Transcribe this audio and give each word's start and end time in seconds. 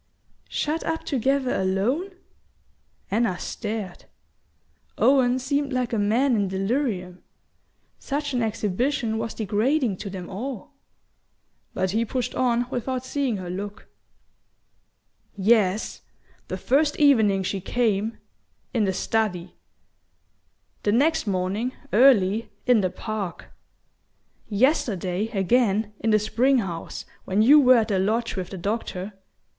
"Shut 0.49 0.83
up 0.83 1.03
together 1.03 1.53
alone?" 1.53 2.09
Anna 3.11 3.37
stared. 3.37 4.05
Owen 4.97 5.37
seemed 5.37 5.71
like 5.71 5.93
a 5.93 5.99
man 5.99 6.35
in 6.35 6.47
delirium; 6.47 7.21
such 7.99 8.33
an 8.33 8.41
exhibition 8.41 9.19
was 9.19 9.35
degrading 9.35 9.97
to 9.97 10.09
them 10.09 10.27
all. 10.27 10.73
But 11.75 11.91
he 11.91 12.03
pushed 12.03 12.33
on 12.33 12.65
without 12.71 13.05
seeing 13.05 13.37
her 13.37 13.51
look. 13.51 13.89
"Yes 15.35 16.01
the 16.47 16.57
first 16.57 16.95
evening 16.97 17.43
she 17.43 17.61
came, 17.61 18.17
in 18.73 18.85
the 18.85 18.93
study; 18.93 19.55
the 20.81 20.91
next 20.91 21.27
morning, 21.27 21.73
early, 21.93 22.49
in 22.65 22.81
the 22.81 22.89
park; 22.89 23.51
yesterday, 24.49 25.27
again, 25.27 25.93
in 25.99 26.09
the 26.09 26.17
spring 26.17 26.57
house, 26.57 27.05
when 27.25 27.43
you 27.43 27.59
were 27.59 27.77
at 27.77 27.89
the 27.89 27.99
lodge 27.99 28.35
with 28.35 28.49
the 28.49 28.57
doctor... 28.57 29.13